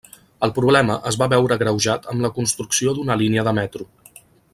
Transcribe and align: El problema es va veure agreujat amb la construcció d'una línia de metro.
El 0.45 0.51
problema 0.53 0.95
es 1.11 1.19
va 1.23 1.27
veure 1.33 1.57
agreujat 1.61 2.09
amb 2.13 2.25
la 2.27 2.31
construcció 2.39 2.95
d'una 3.01 3.19
línia 3.23 3.45
de 3.49 3.55
metro. 3.59 3.89